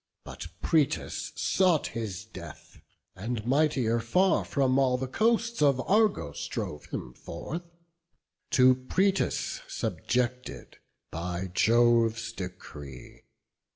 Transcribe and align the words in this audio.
But 0.23 0.47
Proetus 0.63 1.31
sought 1.35 1.85
his 1.89 2.25
death; 2.25 2.81
and, 3.15 3.45
mightier 3.45 3.99
far, 3.99 4.43
From 4.43 4.79
all 4.79 4.97
the 4.97 5.07
coasts 5.07 5.61
of 5.61 5.79
Argos 5.81 6.47
drove 6.47 6.85
him 6.85 7.13
forth, 7.13 7.61
To 8.53 8.73
Proetus 8.73 9.61
subjected 9.67 10.77
by 11.11 11.51
Jove's 11.53 12.31
decree. 12.31 13.21